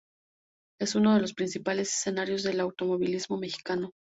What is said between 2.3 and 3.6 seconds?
del automovilismo